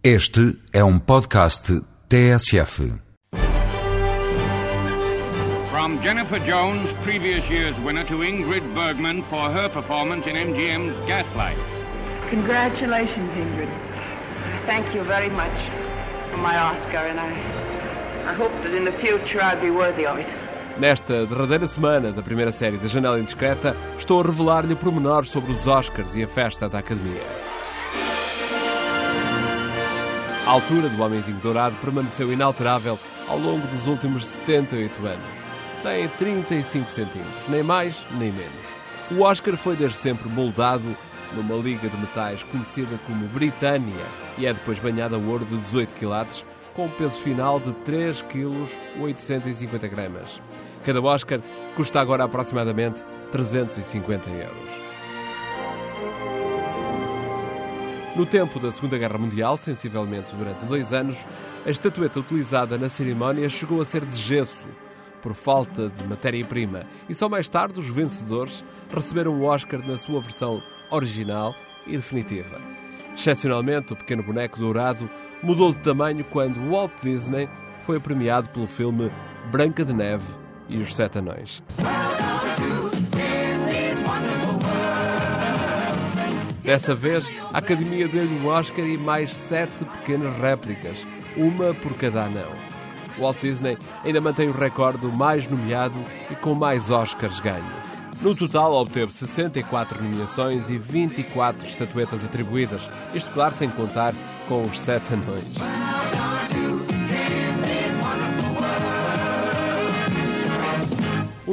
Este 0.00 0.56
é 0.72 0.84
um 0.84 0.96
podcast 0.96 1.82
TSF. 2.08 3.00
From 5.72 6.00
Jennifer 6.00 6.38
Jones, 6.46 6.92
previous 7.02 7.44
year's 7.50 7.76
winner, 7.80 8.04
to 8.04 8.22
Ingrid 8.22 8.62
Bergman 8.74 9.22
for 9.24 9.50
her 9.50 9.68
performance 9.68 10.28
in 10.28 10.36
MGM's 10.36 10.94
Gaslight. 11.04 11.58
Congratulations, 12.30 13.28
Ingrid. 13.36 13.68
Thank 14.66 14.94
you 14.94 15.02
very 15.02 15.30
much 15.30 15.50
for 16.30 16.38
my 16.38 16.56
Oscar, 16.56 16.98
and 16.98 17.18
I, 17.18 17.32
I 18.30 18.34
hope 18.34 18.52
that 18.62 18.72
in 18.72 18.84
the 18.84 18.92
future 18.92 19.42
I'll 19.42 19.60
be 19.60 19.70
worthy 19.72 20.06
of 20.06 20.20
it. 20.20 20.28
Nesta 20.78 21.26
derradeira 21.26 21.66
semana 21.66 22.12
da 22.12 22.22
primeira 22.22 22.52
série 22.52 22.76
da 22.76 22.86
Janela 22.86 23.18
Indiscreta, 23.18 23.74
estou 23.98 24.20
a 24.20 24.24
revelar-lhe 24.24 24.76
pormenores 24.76 25.30
sobre 25.30 25.50
os 25.50 25.66
Oscars 25.66 26.14
e 26.14 26.22
a 26.22 26.28
festa 26.28 26.68
da 26.68 26.78
Academia. 26.78 27.47
A 30.48 30.52
altura 30.52 30.88
do 30.88 31.02
Homenzinho 31.02 31.36
Dourado 31.40 31.76
permaneceu 31.76 32.32
inalterável 32.32 32.98
ao 33.28 33.38
longo 33.38 33.66
dos 33.66 33.86
últimos 33.86 34.24
78 34.24 35.06
anos. 35.06 35.20
Tem 35.82 36.08
35 36.08 36.90
centímetros, 36.90 37.48
nem 37.50 37.62
mais 37.62 37.94
nem 38.12 38.32
menos. 38.32 38.74
O 39.10 39.24
Oscar 39.24 39.54
foi 39.58 39.76
desde 39.76 39.98
sempre 39.98 40.26
moldado 40.26 40.96
numa 41.34 41.54
liga 41.56 41.86
de 41.86 41.96
metais 41.98 42.42
conhecida 42.44 42.98
como 43.06 43.28
Britânia 43.28 44.06
e 44.38 44.46
é 44.46 44.54
depois 44.54 44.78
banhada 44.78 45.16
a 45.16 45.18
ouro 45.18 45.44
de 45.44 45.58
18 45.58 45.92
quilates 45.92 46.46
com 46.72 46.86
um 46.86 46.90
peso 46.92 47.20
final 47.20 47.60
de 47.60 47.74
3 47.84 48.22
kg 48.22 48.56
850 48.98 49.86
gramas. 49.86 50.40
Cada 50.82 51.02
Oscar 51.02 51.40
custa 51.76 52.00
agora 52.00 52.24
aproximadamente 52.24 53.04
350 53.32 54.30
euros. 54.30 54.87
No 58.18 58.26
tempo 58.26 58.58
da 58.58 58.72
Segunda 58.72 58.98
Guerra 58.98 59.16
Mundial, 59.16 59.56
sensivelmente 59.56 60.34
durante 60.34 60.64
dois 60.64 60.92
anos, 60.92 61.24
a 61.64 61.70
estatueta 61.70 62.18
utilizada 62.18 62.76
na 62.76 62.88
cerimónia 62.88 63.48
chegou 63.48 63.80
a 63.80 63.84
ser 63.84 64.04
de 64.04 64.16
gesso, 64.16 64.66
por 65.22 65.34
falta 65.34 65.88
de 65.88 66.04
matéria-prima, 66.04 66.84
e 67.08 67.14
só 67.14 67.28
mais 67.28 67.48
tarde 67.48 67.78
os 67.78 67.88
vencedores 67.88 68.64
receberam 68.92 69.38
o 69.38 69.44
Oscar 69.44 69.86
na 69.86 69.96
sua 69.96 70.20
versão 70.20 70.60
original 70.90 71.54
e 71.86 71.92
definitiva. 71.92 72.60
Excepcionalmente, 73.16 73.92
o 73.92 73.96
pequeno 73.96 74.24
boneco 74.24 74.58
dourado 74.58 75.08
mudou 75.40 75.72
de 75.72 75.78
tamanho 75.78 76.24
quando 76.24 76.58
Walt 76.72 76.90
Disney 77.00 77.48
foi 77.86 78.00
premiado 78.00 78.50
pelo 78.50 78.66
filme 78.66 79.12
Branca 79.52 79.84
de 79.84 79.92
Neve 79.92 80.26
e 80.68 80.78
os 80.78 80.92
Sete 80.92 81.18
Anões. 81.18 81.62
Dessa 86.68 86.94
vez, 86.94 87.32
a 87.50 87.60
Academia 87.60 88.06
deu-lhe 88.06 88.40
um 88.40 88.46
Oscar 88.46 88.84
e 88.84 88.98
mais 88.98 89.34
sete 89.34 89.86
pequenas 89.86 90.36
réplicas, 90.36 90.98
uma 91.34 91.72
por 91.72 91.94
cada 91.94 92.24
anão. 92.24 92.52
Walt 93.18 93.40
Disney 93.40 93.78
ainda 94.04 94.20
mantém 94.20 94.50
o 94.50 94.52
recorde 94.52 95.06
mais 95.06 95.48
nomeado 95.48 95.98
e 96.30 96.34
com 96.34 96.54
mais 96.54 96.90
Oscars 96.90 97.40
ganhos. 97.40 97.86
No 98.20 98.34
total, 98.34 98.74
obteve 98.74 99.10
64 99.10 100.04
nomeações 100.04 100.68
e 100.68 100.76
24 100.76 101.66
estatuetas 101.66 102.22
atribuídas, 102.22 102.90
isto, 103.14 103.30
claro, 103.30 103.54
sem 103.54 103.70
contar 103.70 104.14
com 104.46 104.66
os 104.66 104.78
sete 104.78 105.14
anões. 105.14 105.87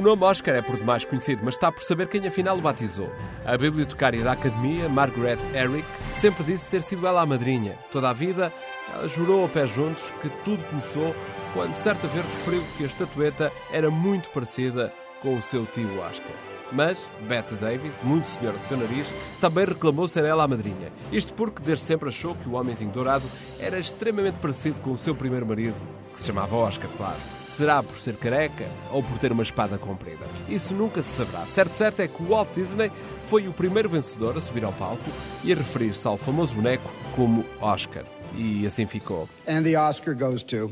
Nome 0.05 0.23
Oscar 0.23 0.55
é 0.55 0.61
por 0.61 0.77
demais 0.77 1.03
conhecido, 1.03 1.41
mas 1.43 1.55
está 1.55 1.71
por 1.71 1.83
saber 1.83 2.07
quem 2.07 2.25
afinal 2.27 2.57
o 2.57 2.61
batizou. 2.61 3.11
A 3.43 3.57
bibliotecária 3.57 4.23
da 4.23 4.33
Academia, 4.33 4.87
Margaret 4.87 5.39
Eric, 5.53 5.85
sempre 6.15 6.43
disse 6.43 6.67
ter 6.67 6.81
sido 6.81 7.07
ela 7.07 7.21
a 7.21 7.25
madrinha. 7.25 7.75
Toda 7.91 8.09
a 8.09 8.13
vida, 8.13 8.53
ela 8.93 9.07
jurou 9.07 9.45
a 9.45 9.49
pé 9.49 9.65
juntos 9.65 10.13
que 10.21 10.29
tudo 10.43 10.63
começou 10.65 11.15
quando 11.53 11.73
certa 11.75 12.07
vez 12.07 12.23
referiu 12.23 12.63
que 12.77 12.83
a 12.83 12.87
estatueta 12.87 13.51
era 13.71 13.89
muito 13.89 14.29
parecida 14.29 14.93
com 15.21 15.35
o 15.35 15.41
seu 15.41 15.65
tio 15.65 15.99
Oscar. 15.99 16.54
Mas 16.71 16.97
Bette 17.27 17.55
Davis, 17.55 18.01
muito 18.03 18.27
senhora 18.27 18.57
do 18.57 18.63
seu 18.63 18.77
nariz, 18.77 19.07
também 19.39 19.65
reclamou 19.65 20.07
ser 20.07 20.23
ela 20.25 20.43
a 20.43 20.47
madrinha. 20.47 20.91
Isto 21.11 21.33
porque 21.33 21.61
desde 21.61 21.85
sempre 21.85 22.09
achou 22.09 22.35
que 22.35 22.49
o 22.49 22.53
homenzinho 22.53 22.91
dourado 22.91 23.25
era 23.59 23.79
extremamente 23.79 24.37
parecido 24.41 24.79
com 24.81 24.91
o 24.91 24.97
seu 24.97 25.15
primeiro 25.15 25.45
marido, 25.45 25.75
que 26.13 26.19
se 26.19 26.27
chamava 26.27 26.55
Oscar, 26.55 26.89
claro. 26.97 27.17
Será 27.47 27.81
por 27.81 27.97
ser 27.97 28.17
careca 28.17 28.65
ou 28.91 29.01
por 29.01 29.17
ter 29.17 29.31
uma 29.31 29.43
espada 29.43 29.77
comprida? 29.77 30.25
Isso 30.49 30.73
nunca 30.73 31.01
se 31.01 31.15
saberá. 31.15 31.45
Certo, 31.45 31.75
certo 31.75 32.01
é 32.01 32.07
que 32.07 32.21
o 32.21 32.27
Walt 32.27 32.49
Disney 32.53 32.91
foi 33.29 33.47
o 33.47 33.53
primeiro 33.53 33.87
vencedor 33.87 34.35
a 34.37 34.41
subir 34.41 34.65
ao 34.65 34.73
palco 34.73 35.03
e 35.41 35.53
a 35.53 35.55
referir-se 35.55 36.05
ao 36.05 36.17
famoso 36.17 36.53
boneco 36.53 36.91
como 37.15 37.45
Oscar. 37.61 38.03
E 38.35 38.67
assim 38.67 38.85
ficou. 38.85 39.29
And 39.47 39.63
the 39.63 39.79
Oscar 39.79 40.13
goes 40.13 40.43
to. 40.43 40.69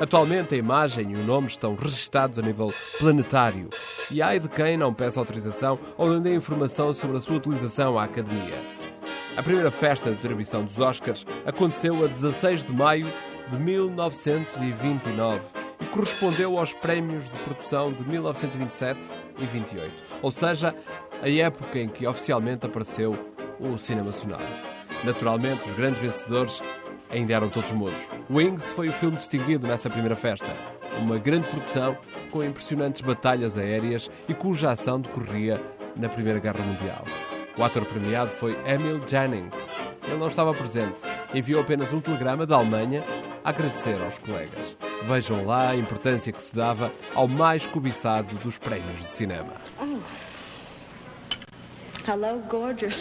Atualmente 0.00 0.54
a 0.54 0.58
imagem 0.58 1.12
e 1.12 1.14
o 1.14 1.22
nome 1.22 1.48
estão 1.48 1.74
registados 1.74 2.38
a 2.38 2.42
nível 2.42 2.72
planetário 2.98 3.68
e 4.10 4.22
ai 4.22 4.40
de 4.40 4.48
quem 4.48 4.74
não 4.74 4.94
peça 4.94 5.20
autorização 5.20 5.78
ou 5.98 6.08
não 6.08 6.22
dê 6.22 6.34
informação 6.34 6.90
sobre 6.94 7.18
a 7.18 7.20
sua 7.20 7.36
utilização 7.36 7.98
à 7.98 8.04
Academia. 8.04 8.64
A 9.36 9.42
primeira 9.42 9.70
festa 9.70 10.10
de 10.10 10.16
atribuição 10.16 10.64
dos 10.64 10.78
Oscars 10.78 11.26
aconteceu 11.44 12.02
a 12.02 12.08
16 12.08 12.64
de 12.64 12.72
maio 12.72 13.12
de 13.50 13.58
1929 13.58 15.42
e 15.80 15.84
correspondeu 15.84 16.58
aos 16.58 16.72
prémios 16.72 17.28
de 17.28 17.38
produção 17.40 17.92
de 17.92 18.02
1927 18.08 19.00
e 19.38 19.44
28, 19.44 20.02
ou 20.22 20.32
seja, 20.32 20.74
a 21.20 21.28
época 21.28 21.78
em 21.78 21.90
que 21.90 22.06
oficialmente 22.06 22.64
apareceu 22.64 23.18
o 23.60 23.76
cinema 23.76 24.12
sonoro. 24.12 24.48
Naturalmente, 25.04 25.66
os 25.66 25.74
grandes 25.74 26.00
vencedores 26.00 26.62
ainda 27.10 27.34
eram 27.34 27.48
todos 27.48 27.72
mudos. 27.72 28.08
Wings 28.30 28.70
foi 28.72 28.88
o 28.88 28.92
filme 28.92 29.16
distinguido 29.16 29.66
nessa 29.66 29.90
primeira 29.90 30.16
festa, 30.16 30.56
uma 30.98 31.18
grande 31.18 31.48
produção 31.48 31.96
com 32.30 32.44
impressionantes 32.44 33.00
batalhas 33.00 33.58
aéreas 33.58 34.10
e 34.28 34.34
cuja 34.34 34.70
ação 34.70 35.00
decorria 35.00 35.60
na 35.96 36.08
Primeira 36.08 36.38
Guerra 36.38 36.64
Mundial. 36.64 37.04
O 37.58 37.64
ator 37.64 37.84
premiado 37.84 38.30
foi 38.30 38.56
Emil 38.64 39.02
Jannings. 39.06 39.68
Ele 40.04 40.16
não 40.16 40.28
estava 40.28 40.54
presente, 40.54 41.02
enviou 41.34 41.60
apenas 41.60 41.92
um 41.92 42.00
telegrama 42.00 42.46
da 42.46 42.56
Alemanha 42.56 43.04
a 43.44 43.50
agradecer 43.50 44.00
aos 44.00 44.18
colegas. 44.18 44.76
Vejam 45.06 45.44
lá 45.44 45.70
a 45.70 45.76
importância 45.76 46.32
que 46.32 46.42
se 46.42 46.54
dava 46.54 46.92
ao 47.14 47.26
mais 47.26 47.66
cobiçado 47.66 48.36
dos 48.36 48.58
prémios 48.58 49.00
de 49.00 49.06
cinema. 49.06 49.52
Hello, 52.06 52.40
gorgeous. 52.48 52.96